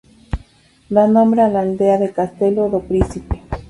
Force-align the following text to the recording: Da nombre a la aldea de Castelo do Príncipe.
Da 0.89 1.07
nombre 1.07 1.43
a 1.43 1.47
la 1.47 1.59
aldea 1.59 1.99
de 1.99 2.11
Castelo 2.11 2.69
do 2.71 2.79
Príncipe. 2.87 3.37